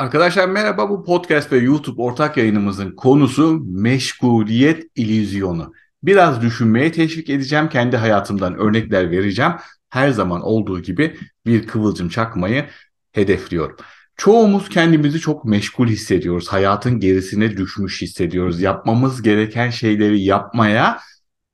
Arkadaşlar 0.00 0.48
merhaba 0.48 0.90
bu 0.90 1.04
podcast 1.04 1.52
ve 1.52 1.58
YouTube 1.58 2.02
ortak 2.02 2.36
yayınımızın 2.36 2.90
konusu 2.90 3.60
meşguliyet 3.64 4.90
ilüzyonu. 4.96 5.72
Biraz 6.02 6.42
düşünmeye 6.42 6.92
teşvik 6.92 7.30
edeceğim, 7.30 7.68
kendi 7.68 7.96
hayatımdan 7.96 8.54
örnekler 8.54 9.10
vereceğim. 9.10 9.52
Her 9.90 10.10
zaman 10.10 10.42
olduğu 10.42 10.80
gibi 10.82 11.16
bir 11.46 11.66
kıvılcım 11.66 12.08
çakmayı 12.08 12.66
hedefliyorum. 13.12 13.76
Çoğumuz 14.16 14.68
kendimizi 14.68 15.20
çok 15.20 15.44
meşgul 15.44 15.88
hissediyoruz. 15.88 16.48
Hayatın 16.48 17.00
gerisine 17.00 17.56
düşmüş 17.56 18.02
hissediyoruz. 18.02 18.60
Yapmamız 18.60 19.22
gereken 19.22 19.70
şeyleri 19.70 20.22
yapmaya 20.22 21.00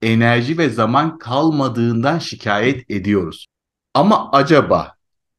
enerji 0.02 0.58
ve 0.58 0.68
zaman 0.68 1.18
kalmadığından 1.18 2.18
şikayet 2.18 2.90
ediyoruz. 2.90 3.46
Ama 3.94 4.30
acaba 4.32 4.95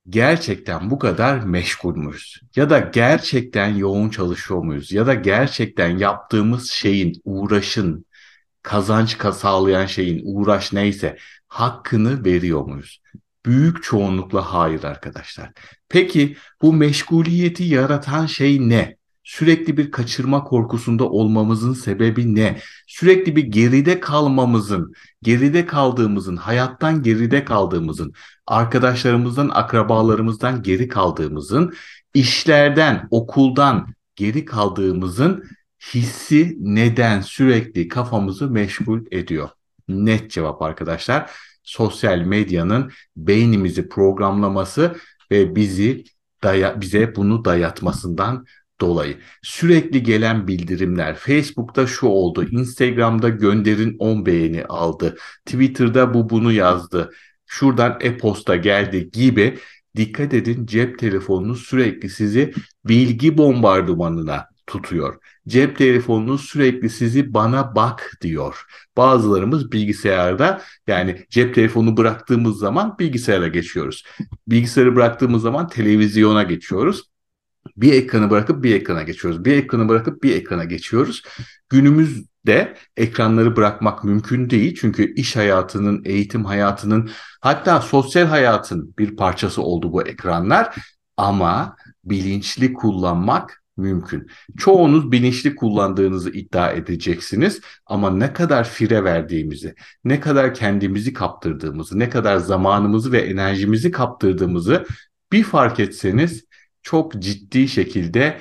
gerçekten 0.09 0.89
bu 0.89 0.99
kadar 0.99 1.39
meşgul 1.39 1.95
müyüz? 1.95 2.41
Ya 2.55 2.69
da 2.69 2.79
gerçekten 2.79 3.75
yoğun 3.75 4.09
çalışıyor 4.09 4.63
muyuz? 4.63 4.91
Ya 4.91 5.07
da 5.07 5.13
gerçekten 5.13 5.97
yaptığımız 5.97 6.71
şeyin, 6.71 7.21
uğraşın, 7.23 8.05
kazanç 8.61 9.17
sağlayan 9.33 9.85
şeyin, 9.85 10.21
uğraş 10.25 10.73
neyse 10.73 11.17
hakkını 11.47 12.25
veriyor 12.25 12.65
muyuz? 12.65 13.01
Büyük 13.45 13.83
çoğunlukla 13.83 14.53
hayır 14.53 14.83
arkadaşlar. 14.83 15.51
Peki 15.89 16.37
bu 16.61 16.73
meşguliyeti 16.73 17.63
yaratan 17.63 18.25
şey 18.25 18.69
ne? 18.69 18.96
Sürekli 19.27 19.77
bir 19.77 19.91
kaçırma 19.91 20.43
korkusunda 20.43 21.09
olmamızın 21.09 21.73
sebebi 21.73 22.35
ne? 22.35 22.59
Sürekli 22.87 23.35
bir 23.35 23.43
geride 23.43 23.99
kalmamızın, 23.99 24.93
geride 25.21 25.65
kaldığımızın, 25.65 26.35
hayattan 26.35 27.03
geride 27.03 27.45
kaldığımızın, 27.45 28.13
arkadaşlarımızdan, 28.45 29.49
akrabalarımızdan 29.49 30.63
geri 30.63 30.87
kaldığımızın, 30.87 31.73
işlerden, 32.13 33.07
okuldan 33.11 33.87
geri 34.15 34.45
kaldığımızın 34.45 35.43
hissi 35.93 36.57
neden 36.59 37.21
sürekli 37.21 37.87
kafamızı 37.87 38.49
meşgul 38.49 39.01
ediyor? 39.11 39.49
Net 39.87 40.31
cevap 40.31 40.61
arkadaşlar. 40.61 41.31
Sosyal 41.63 42.17
medyanın 42.19 42.91
beynimizi 43.17 43.89
programlaması 43.89 44.95
ve 45.31 45.55
bizi 45.55 46.03
daya, 46.43 46.81
bize 46.81 47.15
bunu 47.15 47.45
dayatmasından 47.45 48.45
dolayı. 48.81 49.17
Sürekli 49.41 50.03
gelen 50.03 50.47
bildirimler, 50.47 51.15
Facebook'ta 51.15 51.87
şu 51.87 52.07
oldu, 52.07 52.47
Instagram'da 52.51 53.29
gönderin 53.29 53.95
10 53.99 54.25
beğeni 54.25 54.65
aldı, 54.65 55.17
Twitter'da 55.45 56.13
bu 56.13 56.29
bunu 56.29 56.51
yazdı, 56.51 57.11
şuradan 57.45 57.97
e-posta 58.01 58.55
geldi 58.55 59.11
gibi 59.11 59.57
dikkat 59.95 60.33
edin 60.33 60.65
cep 60.65 60.99
telefonunuz 60.99 61.61
sürekli 61.61 62.09
sizi 62.09 62.53
bilgi 62.85 63.37
bombardımanına 63.37 64.47
tutuyor. 64.67 65.17
Cep 65.47 65.77
telefonunuz 65.77 66.41
sürekli 66.41 66.89
sizi 66.89 67.33
bana 67.33 67.75
bak 67.75 68.11
diyor. 68.21 68.65
Bazılarımız 68.97 69.71
bilgisayarda 69.71 70.61
yani 70.87 71.25
cep 71.29 71.55
telefonu 71.55 71.97
bıraktığımız 71.97 72.57
zaman 72.59 72.99
bilgisayara 72.99 73.47
geçiyoruz. 73.47 74.03
Bilgisayarı 74.47 74.95
bıraktığımız 74.95 75.41
zaman 75.41 75.67
televizyona 75.67 76.43
geçiyoruz 76.43 77.03
bir 77.77 77.93
ekranı 77.93 78.29
bırakıp 78.29 78.63
bir 78.63 78.75
ekrana 78.75 79.03
geçiyoruz. 79.03 79.45
Bir 79.45 79.57
ekranı 79.57 79.89
bırakıp 79.89 80.23
bir 80.23 80.35
ekrana 80.35 80.63
geçiyoruz. 80.63 81.23
Günümüzde 81.69 82.77
ekranları 82.97 83.55
bırakmak 83.55 84.03
mümkün 84.03 84.49
değil. 84.49 84.77
Çünkü 84.81 85.13
iş 85.13 85.35
hayatının, 85.35 86.01
eğitim 86.05 86.45
hayatının 86.45 87.09
hatta 87.41 87.81
sosyal 87.81 88.25
hayatın 88.25 88.93
bir 88.99 89.15
parçası 89.15 89.61
oldu 89.61 89.93
bu 89.93 90.07
ekranlar. 90.07 90.75
Ama 91.17 91.75
bilinçli 92.05 92.73
kullanmak 92.73 93.63
mümkün. 93.77 94.27
Çoğunuz 94.57 95.11
bilinçli 95.11 95.55
kullandığınızı 95.55 96.29
iddia 96.29 96.71
edeceksiniz 96.71 97.61
ama 97.85 98.11
ne 98.11 98.33
kadar 98.33 98.69
fire 98.69 99.03
verdiğimizi, 99.03 99.75
ne 100.03 100.19
kadar 100.19 100.53
kendimizi 100.53 101.13
kaptırdığımızı, 101.13 101.99
ne 101.99 102.09
kadar 102.09 102.37
zamanımızı 102.37 103.11
ve 103.11 103.19
enerjimizi 103.19 103.91
kaptırdığımızı 103.91 104.85
bir 105.31 105.43
fark 105.43 105.79
etseniz 105.79 106.45
çok 106.87 107.21
ciddi 107.21 107.67
şekilde 107.67 108.37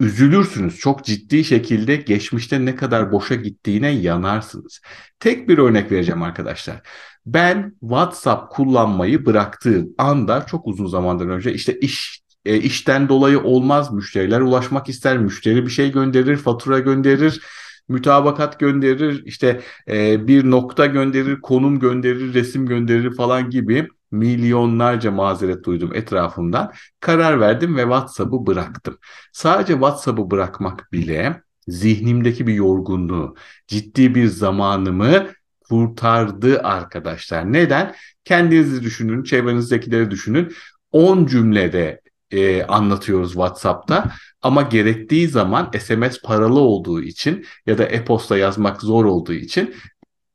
üzülürsünüz. 0.00 0.78
Çok 0.78 1.04
ciddi 1.04 1.44
şekilde 1.44 1.96
geçmişte 1.96 2.64
ne 2.64 2.76
kadar 2.76 3.12
boşa 3.12 3.34
gittiğine 3.34 3.90
yanarsınız. 3.90 4.80
Tek 5.20 5.48
bir 5.48 5.58
örnek 5.58 5.92
vereceğim 5.92 6.22
arkadaşlar. 6.22 6.80
Ben 7.26 7.76
WhatsApp 7.80 8.52
kullanmayı 8.52 9.26
bıraktığım 9.26 9.94
anda 9.98 10.46
çok 10.46 10.66
uzun 10.66 10.86
zamandan 10.86 11.30
önce 11.30 11.52
işte 11.54 11.78
iş 11.80 12.20
e, 12.44 12.56
işten 12.56 13.08
dolayı 13.08 13.40
olmaz 13.42 13.92
müşteriler 13.92 14.40
ulaşmak 14.40 14.88
ister 14.88 15.18
müşteri 15.18 15.66
bir 15.66 15.70
şey 15.70 15.92
gönderir 15.92 16.36
fatura 16.36 16.78
gönderir 16.78 17.40
mütabakat 17.88 18.60
gönderir 18.60 19.22
işte 19.26 19.60
e, 19.88 20.26
bir 20.28 20.50
nokta 20.50 20.86
gönderir 20.86 21.40
konum 21.40 21.78
gönderir 21.80 22.34
resim 22.34 22.66
gönderir 22.66 23.16
falan 23.16 23.50
gibi 23.50 23.88
milyonlarca 24.10 25.10
mazeret 25.10 25.64
duydum 25.64 25.94
etrafımdan. 25.94 26.72
Karar 27.00 27.40
verdim 27.40 27.76
ve 27.76 27.82
WhatsApp'ı 27.82 28.46
bıraktım. 28.46 28.98
Sadece 29.32 29.72
WhatsApp'ı 29.72 30.30
bırakmak 30.30 30.92
bile 30.92 31.42
zihnimdeki 31.68 32.46
bir 32.46 32.54
yorgunluğu, 32.54 33.34
ciddi 33.66 34.14
bir 34.14 34.26
zamanımı 34.26 35.26
kurtardı 35.68 36.60
arkadaşlar. 36.60 37.52
Neden? 37.52 37.94
Kendinizi 38.24 38.82
düşünün, 38.82 39.22
çevrenizdekileri 39.22 40.10
düşünün. 40.10 40.52
10 40.92 41.26
cümlede 41.26 42.00
e, 42.30 42.62
anlatıyoruz 42.62 43.32
WhatsApp'ta 43.32 44.12
ama 44.42 44.62
gerektiği 44.62 45.28
zaman 45.28 45.70
SMS 45.80 46.22
paralı 46.22 46.60
olduğu 46.60 47.02
için 47.02 47.46
ya 47.66 47.78
da 47.78 47.84
e-posta 47.84 48.36
yazmak 48.36 48.82
zor 48.82 49.04
olduğu 49.04 49.32
için 49.32 49.74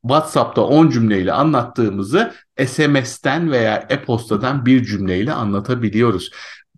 WhatsApp'ta 0.08 0.62
10 0.62 0.90
cümleyle 0.90 1.34
anlattığımızı 1.34 2.34
SMS'ten 2.68 3.52
veya 3.52 3.86
e-postadan 3.90 4.66
bir 4.66 4.84
cümleyle 4.84 5.34
anlatabiliyoruz. 5.34 6.32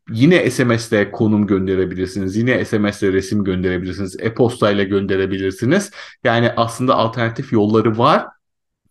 Yine 0.09 0.51
SMS'te 0.51 1.11
konum 1.11 1.47
gönderebilirsiniz. 1.47 2.35
Yine 2.35 2.65
SMS'te 2.65 3.13
resim 3.13 3.43
gönderebilirsiniz. 3.43 4.15
E-postayla 4.19 4.83
gönderebilirsiniz. 4.83 5.91
Yani 6.23 6.51
aslında 6.57 6.95
alternatif 6.95 7.53
yolları 7.53 7.97
var 7.97 8.25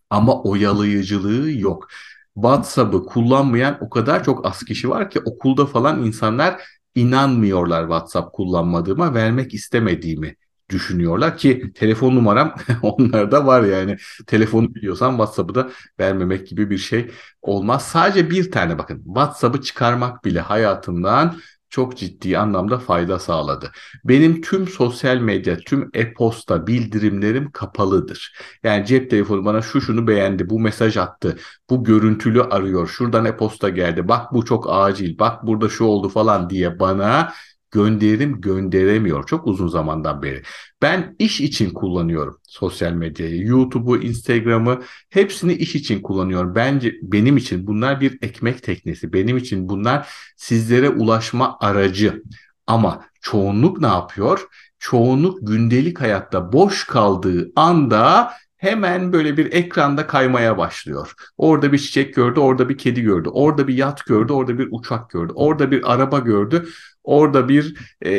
ama 0.09 0.41
oyalayıcılığı 0.43 1.51
yok. 1.51 1.87
WhatsApp'ı 2.33 3.05
kullanmayan 3.05 3.77
o 3.81 3.89
kadar 3.89 4.23
çok 4.23 4.45
az 4.45 4.63
kişi 4.63 4.89
var 4.89 5.09
ki 5.09 5.19
okulda 5.19 5.65
falan 5.65 6.03
insanlar 6.03 6.61
inanmıyorlar 6.95 7.81
WhatsApp 7.81 8.33
kullanmadığıma, 8.33 9.13
vermek 9.13 9.53
istemediğimi 9.53 10.35
düşünüyorlar 10.69 11.37
ki 11.37 11.71
telefon 11.75 12.15
numaram 12.15 12.55
onlarda 12.81 13.45
var 13.45 13.63
yani 13.63 13.97
telefonu 14.27 14.75
biliyorsan 14.75 15.09
WhatsApp'ı 15.11 15.55
da 15.55 15.69
vermemek 15.99 16.47
gibi 16.47 16.69
bir 16.69 16.77
şey 16.77 17.11
olmaz. 17.41 17.87
Sadece 17.87 18.29
bir 18.29 18.51
tane 18.51 18.77
bakın 18.77 19.03
WhatsApp'ı 19.05 19.61
çıkarmak 19.61 20.25
bile 20.25 20.39
hayatımdan 20.39 21.37
çok 21.69 21.97
ciddi 21.97 22.37
anlamda 22.37 22.79
fayda 22.79 23.19
sağladı. 23.19 23.71
Benim 24.05 24.41
tüm 24.41 24.67
sosyal 24.67 25.17
medya, 25.17 25.57
tüm 25.57 25.89
e-posta 25.93 26.67
bildirimlerim 26.67 27.51
kapalıdır. 27.51 28.35
Yani 28.63 28.85
cep 28.85 29.09
telefonu 29.09 29.45
bana 29.45 29.61
şu 29.61 29.81
şunu 29.81 30.07
beğendi, 30.07 30.49
bu 30.49 30.59
mesaj 30.59 30.97
attı, 30.97 31.37
bu 31.69 31.83
görüntülü 31.83 32.41
arıyor, 32.43 32.87
şuradan 32.87 33.25
e-posta 33.25 33.69
geldi, 33.69 34.07
bak 34.07 34.33
bu 34.33 34.45
çok 34.45 34.65
acil, 34.69 35.19
bak 35.19 35.47
burada 35.47 35.69
şu 35.69 35.83
oldu 35.85 36.09
falan 36.09 36.49
diye 36.49 36.79
bana 36.79 37.33
gönderim 37.71 38.41
gönderemiyor 38.41 39.27
çok 39.27 39.47
uzun 39.47 39.67
zamandan 39.67 40.21
beri. 40.21 40.43
Ben 40.81 41.15
iş 41.19 41.41
için 41.41 41.69
kullanıyorum 41.69 42.39
sosyal 42.43 42.91
medyayı, 42.91 43.45
YouTube'u, 43.45 43.97
Instagram'ı 43.97 44.81
hepsini 45.09 45.53
iş 45.53 45.75
için 45.75 46.01
kullanıyorum. 46.01 46.55
Bence 46.55 46.95
benim 47.01 47.37
için 47.37 47.67
bunlar 47.67 48.01
bir 48.01 48.17
ekmek 48.21 48.63
teknesi. 48.63 49.13
Benim 49.13 49.37
için 49.37 49.69
bunlar 49.69 50.09
sizlere 50.35 50.89
ulaşma 50.89 51.57
aracı. 51.59 52.23
Ama 52.67 53.05
çoğunluk 53.21 53.81
ne 53.81 53.87
yapıyor? 53.87 54.47
Çoğunluk 54.79 55.47
gündelik 55.47 56.01
hayatta 56.01 56.53
boş 56.53 56.83
kaldığı 56.83 57.51
anda 57.55 58.33
hemen 58.57 59.13
böyle 59.13 59.37
bir 59.37 59.53
ekranda 59.53 60.07
kaymaya 60.07 60.57
başlıyor. 60.57 61.13
Orada 61.37 61.73
bir 61.73 61.77
çiçek 61.77 62.15
gördü, 62.15 62.39
orada 62.39 62.69
bir 62.69 62.77
kedi 62.77 63.01
gördü, 63.01 63.29
orada 63.29 63.67
bir 63.67 63.73
yat 63.73 64.05
gördü, 64.05 64.33
orada 64.33 64.59
bir 64.59 64.67
uçak 64.71 65.09
gördü, 65.09 65.33
orada 65.35 65.71
bir 65.71 65.93
araba 65.93 66.19
gördü, 66.19 66.69
orada 67.07 67.49
bir 67.49 67.75
e, 68.01 68.11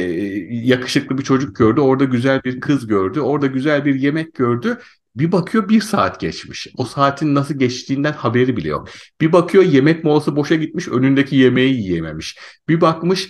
yakışıklı 0.50 1.19
bir 1.19 1.23
çocuk 1.23 1.56
gördü, 1.56 1.81
orada 1.81 2.05
güzel 2.05 2.44
bir 2.44 2.61
kız 2.61 2.87
gördü, 2.87 3.20
orada 3.20 3.46
güzel 3.46 3.85
bir 3.85 3.94
yemek 3.94 4.35
gördü. 4.35 4.79
Bir 5.17 5.32
bakıyor 5.32 5.69
bir 5.69 5.81
saat 5.81 6.20
geçmiş. 6.20 6.69
O 6.76 6.85
saatin 6.85 7.35
nasıl 7.35 7.55
geçtiğinden 7.55 8.12
haberi 8.12 8.56
bile 8.56 8.69
yok. 8.69 8.88
Bir 9.20 9.32
bakıyor 9.32 9.64
yemek 9.64 10.05
molası 10.05 10.37
boşa 10.37 10.55
gitmiş, 10.55 10.88
önündeki 10.88 11.37
yemeği 11.37 11.75
yiyememiş. 11.75 12.38
Bir 12.69 12.81
bakmış 12.81 13.29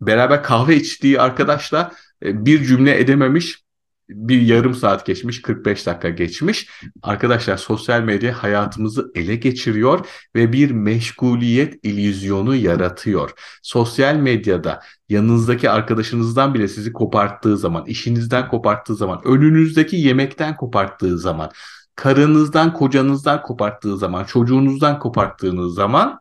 beraber 0.00 0.42
kahve 0.42 0.76
içtiği 0.76 1.20
arkadaşla 1.20 1.92
e, 2.24 2.46
bir 2.46 2.64
cümle 2.64 3.00
edememiş 3.00 3.63
bir 4.08 4.40
yarım 4.40 4.74
saat 4.74 5.06
geçmiş, 5.06 5.42
45 5.42 5.86
dakika 5.86 6.08
geçmiş. 6.08 6.70
Arkadaşlar 7.02 7.56
sosyal 7.56 8.00
medya 8.00 8.42
hayatımızı 8.42 9.12
ele 9.14 9.36
geçiriyor 9.36 10.06
ve 10.34 10.52
bir 10.52 10.70
meşguliyet 10.70 11.84
illüzyonu 11.84 12.54
yaratıyor. 12.56 13.30
Sosyal 13.62 14.14
medyada 14.14 14.80
yanınızdaki 15.08 15.70
arkadaşınızdan 15.70 16.54
bile 16.54 16.68
sizi 16.68 16.92
koparttığı 16.92 17.58
zaman, 17.58 17.86
işinizden 17.86 18.48
koparttığı 18.48 18.94
zaman, 18.96 19.20
önünüzdeki 19.24 19.96
yemekten 19.96 20.56
koparttığı 20.56 21.18
zaman, 21.18 21.50
karınızdan, 21.96 22.72
kocanızdan 22.72 23.42
koparttığı 23.42 23.96
zaman, 23.98 24.24
çocuğunuzdan 24.24 24.98
koparttığınız 24.98 25.74
zaman 25.74 26.20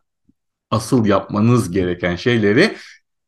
asıl 0.71 1.05
yapmanız 1.05 1.71
gereken 1.71 2.15
şeyleri 2.15 2.77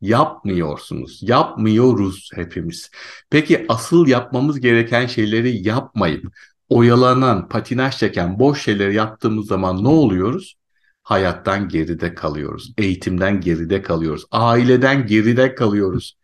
yapmıyorsunuz. 0.01 1.19
Yapmıyoruz 1.21 2.29
hepimiz. 2.35 2.91
Peki 3.29 3.65
asıl 3.69 4.07
yapmamız 4.07 4.59
gereken 4.59 5.05
şeyleri 5.05 5.67
yapmayıp 5.67 6.25
oyalanan, 6.69 7.49
patinaj 7.49 7.97
çeken 7.97 8.39
boş 8.39 8.63
şeyleri 8.63 8.95
yaptığımız 8.95 9.47
zaman 9.47 9.83
ne 9.83 9.87
oluyoruz? 9.87 10.55
Hayattan 11.03 11.69
geride 11.69 12.15
kalıyoruz. 12.15 12.73
Eğitimden 12.77 13.41
geride 13.41 13.81
kalıyoruz. 13.81 14.25
Aileden 14.31 15.07
geride 15.07 15.55
kalıyoruz. 15.55 16.17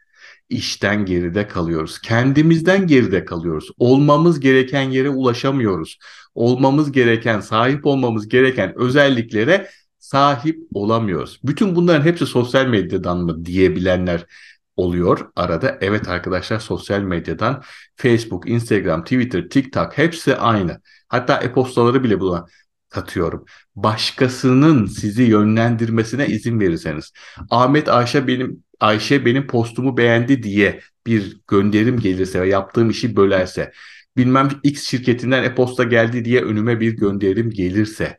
İşten 0.49 1.05
geride 1.05 1.47
kalıyoruz. 1.47 1.99
Kendimizden 2.01 2.87
geride 2.87 3.25
kalıyoruz. 3.25 3.69
Olmamız 3.77 4.39
gereken 4.39 4.81
yere 4.81 5.09
ulaşamıyoruz. 5.09 5.97
Olmamız 6.35 6.91
gereken, 6.91 7.39
sahip 7.39 7.85
olmamız 7.85 8.27
gereken 8.27 8.73
özelliklere 8.75 9.69
sahip 10.11 10.59
olamıyoruz. 10.73 11.39
Bütün 11.43 11.75
bunların 11.75 12.05
hepsi 12.05 12.25
sosyal 12.25 12.65
medyadan 12.65 13.17
mı 13.17 13.45
diyebilenler 13.45 14.25
oluyor 14.75 15.31
arada. 15.35 15.77
Evet 15.81 16.07
arkadaşlar 16.07 16.59
sosyal 16.59 17.01
medyadan 17.01 17.63
Facebook, 17.95 18.49
Instagram, 18.49 19.03
Twitter, 19.03 19.49
TikTok 19.49 19.97
hepsi 19.97 20.35
aynı. 20.35 20.81
Hatta 21.07 21.37
e-postaları 21.37 22.03
bile 22.03 22.19
buna 22.19 22.45
katıyorum. 22.89 23.45
Başkasının 23.75 24.85
sizi 24.85 25.23
yönlendirmesine 25.23 26.27
izin 26.27 26.59
verirseniz. 26.59 27.11
Ahmet 27.49 27.89
Ayşe 27.89 28.27
benim 28.27 28.63
Ayşe 28.79 29.25
benim 29.25 29.47
postumu 29.47 29.97
beğendi 29.97 30.43
diye 30.43 30.79
bir 31.05 31.41
gönderim 31.47 31.99
gelirse 31.99 32.41
ve 32.41 32.49
yaptığım 32.49 32.89
işi 32.89 33.15
bölerse, 33.15 33.71
bilmem 34.17 34.49
X 34.63 34.83
şirketinden 34.89 35.43
e-posta 35.43 35.83
geldi 35.83 36.25
diye 36.25 36.41
önüme 36.41 36.79
bir 36.79 36.91
gönderim 36.91 37.49
gelirse, 37.49 38.17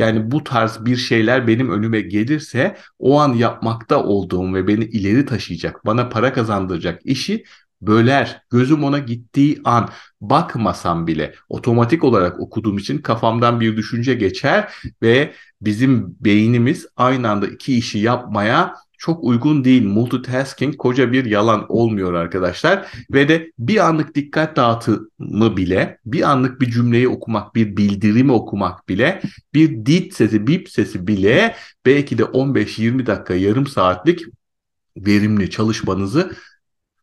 yani 0.00 0.30
bu 0.30 0.44
tarz 0.44 0.84
bir 0.84 0.96
şeyler 0.96 1.46
benim 1.46 1.70
önüme 1.70 2.00
gelirse 2.00 2.76
o 2.98 3.20
an 3.20 3.32
yapmakta 3.34 4.04
olduğum 4.04 4.54
ve 4.54 4.66
beni 4.66 4.84
ileri 4.84 5.26
taşıyacak, 5.26 5.86
bana 5.86 6.08
para 6.08 6.32
kazandıracak 6.32 7.00
işi 7.06 7.44
böler. 7.82 8.42
Gözüm 8.50 8.84
ona 8.84 8.98
gittiği 8.98 9.60
an 9.64 9.88
bakmasam 10.20 11.06
bile 11.06 11.34
otomatik 11.48 12.04
olarak 12.04 12.40
okuduğum 12.40 12.78
için 12.78 12.98
kafamdan 12.98 13.60
bir 13.60 13.76
düşünce 13.76 14.14
geçer 14.14 14.72
ve 15.02 15.34
bizim 15.60 16.16
beynimiz 16.20 16.86
aynı 16.96 17.30
anda 17.30 17.46
iki 17.46 17.78
işi 17.78 17.98
yapmaya 17.98 18.74
çok 19.00 19.24
uygun 19.24 19.64
değil. 19.64 19.82
Multitasking 19.82 20.76
koca 20.76 21.12
bir 21.12 21.24
yalan 21.24 21.66
olmuyor 21.68 22.14
arkadaşlar. 22.14 22.86
Ve 23.12 23.28
de 23.28 23.52
bir 23.58 23.88
anlık 23.88 24.14
dikkat 24.14 24.56
dağıtımı 24.56 25.56
bile, 25.56 25.98
bir 26.06 26.30
anlık 26.30 26.60
bir 26.60 26.70
cümleyi 26.70 27.08
okumak, 27.08 27.54
bir 27.54 27.76
bildirimi 27.76 28.32
okumak 28.32 28.88
bile, 28.88 29.22
bir 29.54 29.86
dit 29.86 30.14
sesi, 30.14 30.46
bip 30.46 30.70
sesi 30.70 31.06
bile 31.06 31.56
belki 31.86 32.18
de 32.18 32.22
15-20 32.22 33.06
dakika, 33.06 33.34
yarım 33.34 33.66
saatlik 33.66 34.20
verimli 34.96 35.50
çalışmanızı 35.50 36.32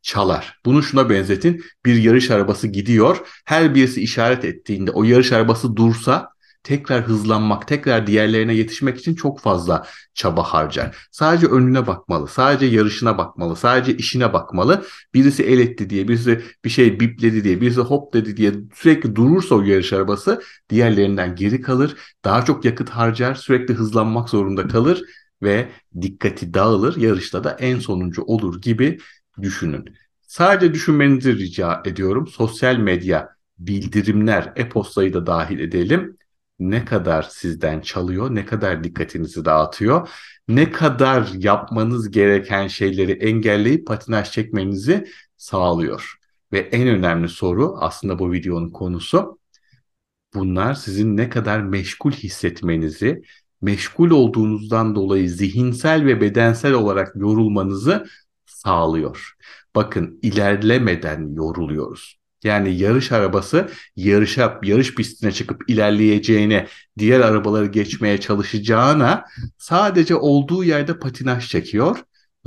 çalar. 0.01 0.59
Bunu 0.65 0.83
şuna 0.83 1.09
benzetin. 1.09 1.63
Bir 1.85 1.95
yarış 1.95 2.31
arabası 2.31 2.67
gidiyor. 2.67 3.17
Her 3.45 3.75
birisi 3.75 4.01
işaret 4.01 4.45
ettiğinde 4.45 4.91
o 4.91 5.03
yarış 5.03 5.31
arabası 5.31 5.75
dursa 5.75 6.29
tekrar 6.67 7.03
hızlanmak, 7.03 7.67
tekrar 7.67 8.07
diğerlerine 8.07 8.53
yetişmek 8.53 8.97
için 8.99 9.15
çok 9.15 9.39
fazla 9.39 9.87
çaba 10.13 10.43
harcar. 10.43 11.07
Sadece 11.11 11.47
önüne 11.47 11.87
bakmalı, 11.87 12.27
sadece 12.27 12.65
yarışına 12.75 13.17
bakmalı, 13.17 13.55
sadece 13.55 13.97
işine 13.97 14.33
bakmalı. 14.33 14.85
Birisi 15.13 15.43
el 15.43 15.59
etti 15.59 15.89
diye, 15.89 16.07
birisi 16.07 16.41
bir 16.65 16.69
şey 16.69 16.99
bipledi 16.99 17.43
diye, 17.43 17.61
birisi 17.61 17.81
hop 17.81 18.13
dedi 18.13 18.37
diye 18.37 18.53
sürekli 18.75 19.15
durursa 19.15 19.55
o 19.55 19.61
yarış 19.61 19.93
arabası 19.93 20.41
diğerlerinden 20.69 21.35
geri 21.35 21.61
kalır. 21.61 21.95
Daha 22.25 22.45
çok 22.45 22.65
yakıt 22.65 22.89
harcar, 22.89 23.35
sürekli 23.35 23.73
hızlanmak 23.73 24.29
zorunda 24.29 24.67
kalır 24.67 25.01
ve 25.43 25.69
dikkati 26.01 26.53
dağılır. 26.53 26.97
Yarışta 26.97 27.43
da 27.43 27.51
en 27.51 27.79
sonuncu 27.79 28.21
olur 28.21 28.61
gibi 28.61 28.99
düşünün. 29.41 29.85
Sadece 30.21 30.73
düşünmenizi 30.73 31.37
rica 31.37 31.81
ediyorum. 31.85 32.27
Sosyal 32.27 32.77
medya, 32.77 33.29
bildirimler, 33.59 34.53
e-postayı 34.55 35.13
da 35.13 35.25
dahil 35.27 35.59
edelim 35.59 36.17
ne 36.59 36.85
kadar 36.85 37.23
sizden 37.23 37.81
çalıyor, 37.81 38.35
ne 38.35 38.45
kadar 38.45 38.83
dikkatinizi 38.83 39.45
dağıtıyor, 39.45 40.09
ne 40.47 40.71
kadar 40.71 41.27
yapmanız 41.33 42.11
gereken 42.11 42.67
şeyleri 42.67 43.11
engelleyip 43.11 43.87
patinaj 43.87 44.31
çekmenizi 44.31 45.07
sağlıyor. 45.37 46.17
Ve 46.51 46.59
en 46.59 46.87
önemli 46.87 47.29
soru 47.29 47.75
aslında 47.79 48.19
bu 48.19 48.31
videonun 48.31 48.69
konusu 48.69 49.39
bunlar 50.33 50.73
sizin 50.73 51.17
ne 51.17 51.29
kadar 51.29 51.61
meşgul 51.61 52.11
hissetmenizi, 52.11 53.21
meşgul 53.61 54.11
olduğunuzdan 54.11 54.95
dolayı 54.95 55.29
zihinsel 55.29 56.05
ve 56.05 56.21
bedensel 56.21 56.73
olarak 56.73 57.15
yorulmanızı 57.15 58.07
sağlıyor. 58.45 59.33
Bakın 59.75 60.19
ilerlemeden 60.21 61.33
yoruluyoruz. 61.35 62.16
Yani 62.43 62.77
yarış 62.77 63.11
arabası 63.11 63.69
yarışa, 63.95 64.59
yarış 64.63 64.95
pistine 64.95 65.31
çıkıp 65.31 65.69
ilerleyeceğine, 65.69 66.67
diğer 66.97 67.19
arabaları 67.19 67.65
geçmeye 67.65 68.19
çalışacağına 68.19 69.25
sadece 69.57 70.15
olduğu 70.15 70.63
yerde 70.63 70.99
patinaj 70.99 71.47
çekiyor. 71.49 71.97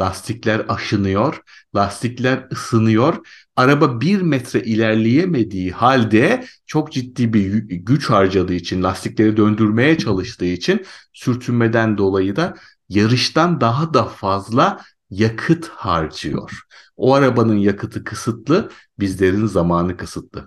Lastikler 0.00 0.62
aşınıyor, 0.68 1.42
lastikler 1.76 2.46
ısınıyor. 2.52 3.26
Araba 3.56 4.00
bir 4.00 4.22
metre 4.22 4.62
ilerleyemediği 4.62 5.70
halde 5.72 6.44
çok 6.66 6.92
ciddi 6.92 7.32
bir 7.32 7.52
güç 7.62 8.10
harcadığı 8.10 8.54
için, 8.54 8.82
lastikleri 8.82 9.36
döndürmeye 9.36 9.98
çalıştığı 9.98 10.44
için 10.44 10.86
sürtünmeden 11.12 11.98
dolayı 11.98 12.36
da 12.36 12.54
yarıştan 12.88 13.60
daha 13.60 13.94
da 13.94 14.04
fazla 14.04 14.80
yakıt 15.10 15.68
harcıyor. 15.68 16.60
O 16.96 17.14
arabanın 17.14 17.56
yakıtı 17.56 18.04
kısıtlı, 18.04 18.70
bizlerin 18.98 19.46
zamanı 19.46 19.96
kısıtlı. 19.96 20.46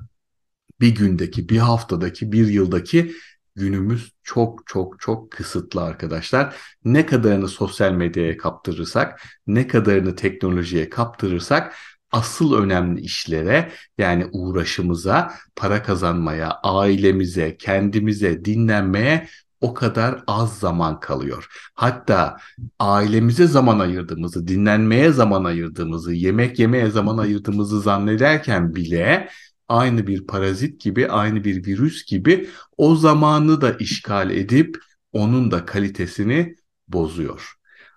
Bir 0.81 0.95
gündeki, 0.95 1.49
bir 1.49 1.57
haftadaki, 1.57 2.31
bir 2.31 2.47
yıldaki 2.47 3.13
günümüz 3.55 4.11
çok 4.23 4.67
çok 4.67 4.99
çok 4.99 5.31
kısıtlı 5.31 5.81
arkadaşlar. 5.83 6.55
Ne 6.85 7.05
kadarını 7.05 7.47
sosyal 7.47 7.91
medyaya 7.91 8.37
kaptırırsak, 8.37 9.21
ne 9.47 9.67
kadarını 9.67 10.15
teknolojiye 10.15 10.89
kaptırırsak 10.89 11.75
asıl 12.11 12.53
önemli 12.53 13.01
işlere 13.01 13.71
yani 13.97 14.25
uğraşımıza, 14.31 15.33
para 15.55 15.83
kazanmaya, 15.83 16.51
ailemize, 16.63 17.57
kendimize, 17.57 18.45
dinlenmeye 18.45 19.27
o 19.63 19.73
kadar 19.73 20.23
az 20.27 20.59
zaman 20.59 20.99
kalıyor. 20.99 21.47
Hatta 21.73 22.37
ailemize 22.79 23.47
zaman 23.47 23.79
ayırdığımızı, 23.79 24.47
dinlenmeye 24.47 25.11
zaman 25.11 25.43
ayırdığımızı, 25.43 26.13
yemek 26.13 26.59
yemeye 26.59 26.89
zaman 26.89 27.17
ayırdığımızı 27.17 27.81
zannederken 27.81 28.75
bile 28.75 29.29
aynı 29.67 30.07
bir 30.07 30.27
parazit 30.27 30.81
gibi, 30.81 31.07
aynı 31.07 31.43
bir 31.43 31.65
virüs 31.65 32.05
gibi 32.05 32.49
o 32.77 32.95
zamanı 32.95 33.61
da 33.61 33.71
işgal 33.71 34.31
edip 34.31 34.77
onun 35.11 35.51
da 35.51 35.65
kalitesini 35.65 36.55
bozuyor. 36.87 37.53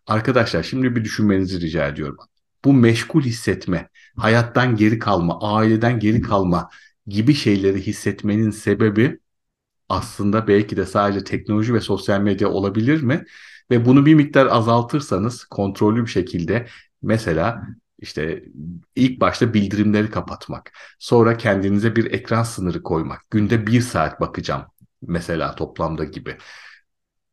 Arkadaşlar 0.06 0.62
şimdi 0.62 0.96
bir 0.96 1.04
düşünmenizi 1.04 1.60
rica 1.60 1.88
ediyorum. 1.88 2.16
Bu 2.64 2.72
meşgul 2.72 3.22
hissetme, 3.22 3.88
hayattan 4.16 4.76
geri 4.76 4.98
kalma, 4.98 5.38
aileden 5.40 5.98
geri 5.98 6.20
kalma 6.20 6.70
gibi 7.06 7.34
şeyleri 7.34 7.86
hissetmenin 7.86 8.50
sebebi 8.50 9.18
aslında 9.88 10.48
belki 10.48 10.76
de 10.76 10.86
sadece 10.86 11.24
teknoloji 11.24 11.74
ve 11.74 11.80
sosyal 11.80 12.20
medya 12.20 12.48
olabilir 12.48 13.02
mi? 13.02 13.24
Ve 13.70 13.84
bunu 13.84 14.06
bir 14.06 14.14
miktar 14.14 14.46
azaltırsanız 14.46 15.44
kontrollü 15.44 16.02
bir 16.02 16.10
şekilde 16.10 16.66
mesela 17.02 17.62
işte 17.98 18.44
ilk 18.96 19.20
başta 19.20 19.54
bildirimleri 19.54 20.10
kapatmak, 20.10 20.72
sonra 20.98 21.36
kendinize 21.36 21.96
bir 21.96 22.12
ekran 22.12 22.42
sınırı 22.42 22.82
koymak, 22.82 23.30
günde 23.30 23.66
bir 23.66 23.80
saat 23.80 24.20
bakacağım 24.20 24.62
mesela 25.02 25.54
toplamda 25.54 26.04
gibi. 26.04 26.36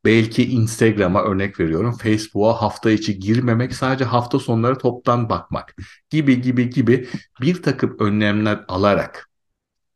Belki 0.06 0.52
Instagram'a 0.52 1.24
örnek 1.24 1.60
veriyorum, 1.60 1.98
Facebook'a 1.98 2.62
hafta 2.62 2.92
içi 2.92 3.20
girmemek, 3.20 3.76
sadece 3.76 4.06
hafta 4.06 4.40
sonları 4.40 4.78
toptan 4.78 5.30
bakmak 5.30 5.76
gibi 6.10 6.42
gibi 6.42 6.70
gibi 6.70 7.10
bir 7.42 7.64
takım 7.64 7.98
önlemler 8.00 8.66
alarak 8.68 9.30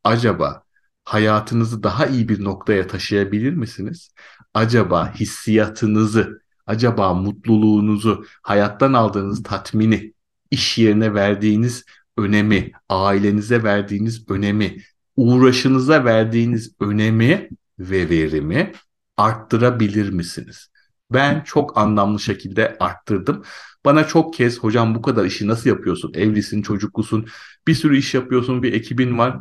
acaba 0.04 0.62
hayatınızı 1.08 1.82
daha 1.82 2.06
iyi 2.06 2.28
bir 2.28 2.44
noktaya 2.44 2.86
taşıyabilir 2.86 3.52
misiniz? 3.52 4.10
Acaba 4.54 5.14
hissiyatınızı, 5.14 6.42
acaba 6.66 7.14
mutluluğunuzu, 7.14 8.24
hayattan 8.42 8.92
aldığınız 8.92 9.42
tatmini, 9.42 10.12
iş 10.50 10.78
yerine 10.78 11.14
verdiğiniz 11.14 11.84
önemi, 12.18 12.72
ailenize 12.88 13.62
verdiğiniz 13.62 14.30
önemi, 14.30 14.76
uğraşınıza 15.16 16.04
verdiğiniz 16.04 16.72
önemi 16.80 17.48
ve 17.78 18.10
verimi 18.10 18.72
arttırabilir 19.16 20.10
misiniz? 20.10 20.68
Ben 21.12 21.42
çok 21.44 21.78
anlamlı 21.78 22.20
şekilde 22.20 22.76
arttırdım. 22.80 23.44
Bana 23.84 24.06
çok 24.06 24.34
kez 24.34 24.58
hocam 24.58 24.94
bu 24.94 25.02
kadar 25.02 25.24
işi 25.24 25.46
nasıl 25.46 25.70
yapıyorsun? 25.70 26.12
Evlisin, 26.14 26.62
çocuklusun, 26.62 27.26
bir 27.66 27.74
sürü 27.74 27.96
iş 27.98 28.14
yapıyorsun, 28.14 28.62
bir 28.62 28.72
ekibin 28.72 29.18
var. 29.18 29.38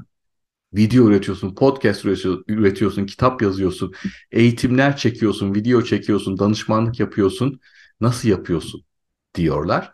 Video 0.73 1.07
üretiyorsun, 1.07 1.55
podcast 1.55 2.05
üretiyorsun, 2.47 3.05
kitap 3.05 3.41
yazıyorsun, 3.41 3.93
eğitimler 4.31 4.97
çekiyorsun, 4.97 5.55
video 5.55 5.81
çekiyorsun, 5.81 6.39
danışmanlık 6.39 6.99
yapıyorsun. 6.99 7.59
Nasıl 8.01 8.29
yapıyorsun? 8.29 8.83
diyorlar. 9.35 9.91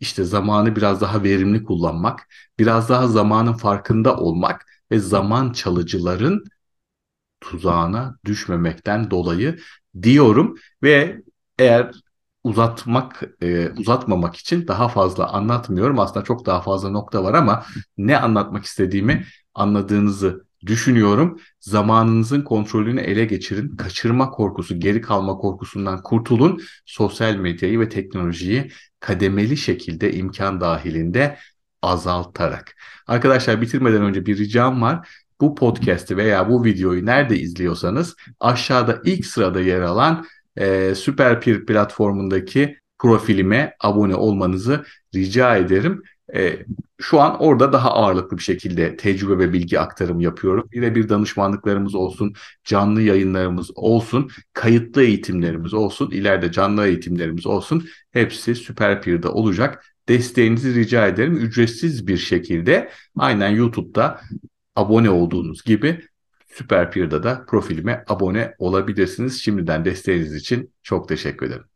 İşte 0.00 0.24
zamanı 0.24 0.76
biraz 0.76 1.00
daha 1.00 1.22
verimli 1.22 1.64
kullanmak, 1.64 2.28
biraz 2.58 2.88
daha 2.88 3.08
zamanın 3.08 3.52
farkında 3.52 4.16
olmak 4.16 4.66
ve 4.90 4.98
zaman 4.98 5.52
çalıcıların 5.52 6.44
tuzağına 7.40 8.18
düşmemekten 8.24 9.10
dolayı 9.10 9.58
diyorum 10.02 10.56
ve 10.82 11.22
eğer 11.58 11.92
uzatmak 12.44 13.22
e, 13.42 13.68
uzatmamak 13.68 14.36
için 14.36 14.68
daha 14.68 14.88
fazla 14.88 15.28
anlatmıyorum. 15.28 15.98
Aslında 15.98 16.24
çok 16.24 16.46
daha 16.46 16.60
fazla 16.60 16.90
nokta 16.90 17.24
var 17.24 17.34
ama 17.34 17.64
ne 17.98 18.18
anlatmak 18.18 18.64
istediğimi 18.64 19.24
anladığınızı 19.54 20.44
düşünüyorum. 20.66 21.40
Zamanınızın 21.60 22.42
kontrolünü 22.42 23.00
ele 23.00 23.24
geçirin. 23.24 23.76
Kaçırma 23.76 24.30
korkusu, 24.30 24.80
geri 24.80 25.00
kalma 25.00 25.36
korkusundan 25.36 26.02
kurtulun. 26.02 26.60
Sosyal 26.86 27.36
medyayı 27.36 27.80
ve 27.80 27.88
teknolojiyi 27.88 28.70
kademeli 29.00 29.56
şekilde 29.56 30.12
imkan 30.12 30.60
dahilinde 30.60 31.38
azaltarak. 31.82 32.76
Arkadaşlar 33.06 33.60
bitirmeden 33.60 34.02
önce 34.02 34.26
bir 34.26 34.38
ricam 34.38 34.82
var 34.82 35.08
bu 35.40 35.54
podcast'i 35.54 36.16
veya 36.16 36.48
bu 36.48 36.64
videoyu 36.64 37.06
nerede 37.06 37.38
izliyorsanız 37.38 38.16
aşağıda 38.40 39.00
ilk 39.04 39.26
sırada 39.26 39.60
yer 39.60 39.80
alan 39.80 40.26
e, 40.56 40.94
Süper 40.94 41.40
Peer 41.40 41.66
platformundaki 41.66 42.78
profilime 42.98 43.76
abone 43.80 44.14
olmanızı 44.14 44.84
rica 45.14 45.56
ederim. 45.56 46.02
E, 46.34 46.66
şu 47.00 47.20
an 47.20 47.42
orada 47.42 47.72
daha 47.72 47.90
ağırlıklı 47.90 48.38
bir 48.38 48.42
şekilde 48.42 48.96
tecrübe 48.96 49.38
ve 49.38 49.52
bilgi 49.52 49.80
aktarım 49.80 50.20
yapıyorum. 50.20 50.68
Yine 50.74 50.94
bir 50.94 51.08
danışmanlıklarımız 51.08 51.94
olsun, 51.94 52.34
canlı 52.64 53.02
yayınlarımız 53.02 53.70
olsun, 53.74 54.30
kayıtlı 54.52 55.02
eğitimlerimiz 55.02 55.74
olsun, 55.74 56.10
ileride 56.10 56.52
canlı 56.52 56.86
eğitimlerimiz 56.86 57.46
olsun. 57.46 57.88
Hepsi 58.12 58.54
Süper 58.54 59.02
Peer'de 59.02 59.28
olacak. 59.28 59.84
Desteğinizi 60.08 60.74
rica 60.74 61.06
ederim. 61.06 61.36
Ücretsiz 61.36 62.06
bir 62.06 62.16
şekilde 62.16 62.90
aynen 63.18 63.48
YouTube'da 63.50 64.20
abone 64.76 65.10
olduğunuz 65.10 65.64
gibi 65.64 66.00
Süper 66.54 66.90
Peer'da 66.90 67.22
da 67.22 67.44
profilime 67.46 68.04
abone 68.08 68.54
olabilirsiniz. 68.58 69.42
Şimdiden 69.42 69.84
desteğiniz 69.84 70.34
için 70.34 70.72
çok 70.82 71.08
teşekkür 71.08 71.46
ederim. 71.46 71.73